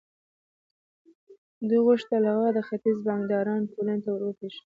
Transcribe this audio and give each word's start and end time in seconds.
دوی 1.67 1.79
غوښتل 1.87 2.23
هغه 2.31 2.49
د 2.57 2.59
ختيځ 2.67 2.97
د 3.01 3.05
بانکدارانو 3.07 3.71
ټولنې 3.73 3.99
ته 4.03 4.09
ور 4.11 4.21
وپېژني. 4.25 4.59